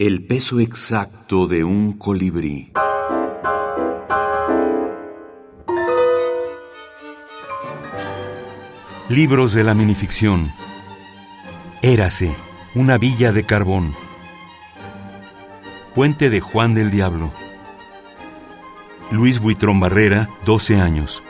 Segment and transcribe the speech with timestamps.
[0.00, 2.72] El peso exacto de un colibrí.
[9.10, 10.52] Libros de la minificción.
[11.82, 12.34] Érase,
[12.74, 13.94] una villa de carbón.
[15.94, 17.34] Puente de Juan del Diablo.
[19.10, 21.22] Luis Buitrón Barrera, 12 años.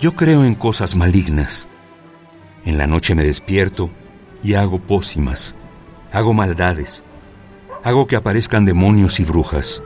[0.00, 1.68] Yo creo en cosas malignas.
[2.64, 3.90] En la noche me despierto
[4.42, 5.54] y hago pócimas
[6.14, 7.02] hago maldades,
[7.82, 9.82] hago que aparezcan demonios y brujas.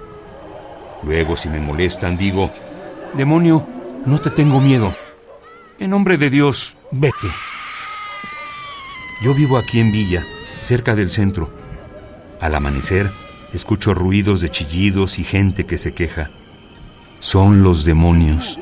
[1.03, 2.51] Luego, si me molestan, digo,
[3.15, 3.66] demonio,
[4.05, 4.95] no te tengo miedo.
[5.79, 7.29] En nombre de Dios, vete.
[9.23, 10.27] Yo vivo aquí en Villa,
[10.61, 11.51] cerca del centro.
[12.42, 13.11] Al amanecer,
[13.55, 16.31] escucho ruidos de chillidos y gente que se queja.
[17.20, 18.59] Son los demonios.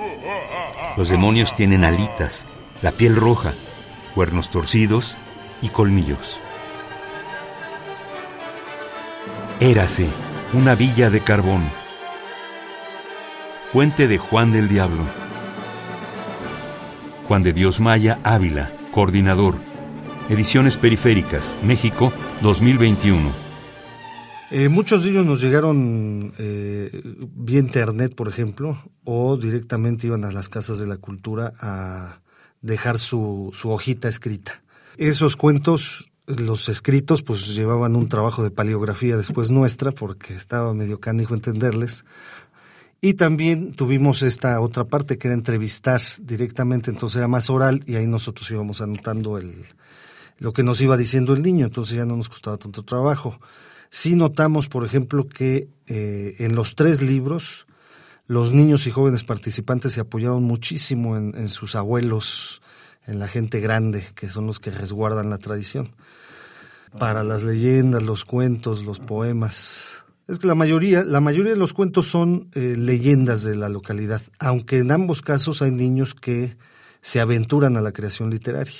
[0.96, 2.46] Los demonios tienen alitas,
[2.80, 3.54] la piel roja,
[4.14, 5.18] cuernos torcidos
[5.62, 6.38] y colmillos.
[9.60, 10.06] Érase
[10.52, 11.62] una villa de carbón.
[13.72, 15.02] Puente de Juan del Diablo.
[17.26, 19.54] Juan de Dios Maya Ávila, coordinador.
[20.28, 23.32] Ediciones Periféricas, México, 2021.
[24.50, 26.90] Eh, muchos de ellos nos llegaron eh,
[27.34, 32.20] vía internet, por ejemplo, o directamente iban a las casas de la cultura a
[32.60, 34.62] dejar su, su hojita escrita.
[34.98, 41.00] Esos cuentos los escritos pues llevaban un trabajo de paleografía después nuestra porque estaba medio
[41.00, 42.04] canijo entenderles.
[43.00, 47.96] Y también tuvimos esta otra parte que era entrevistar directamente, entonces era más oral y
[47.96, 49.54] ahí nosotros íbamos anotando el,
[50.38, 53.38] lo que nos iba diciendo el niño, entonces ya no nos costaba tanto trabajo.
[53.90, 57.66] Sí notamos, por ejemplo, que eh, en los tres libros
[58.26, 62.60] los niños y jóvenes participantes se apoyaron muchísimo en, en sus abuelos,
[63.06, 65.90] en la gente grande, que son los que resguardan la tradición
[66.98, 70.04] para las leyendas, los cuentos, los poemas.
[70.28, 74.22] Es que la mayoría, la mayoría de los cuentos son eh, leyendas de la localidad,
[74.38, 76.56] aunque en ambos casos hay niños que
[77.00, 78.74] se aventuran a la creación literaria.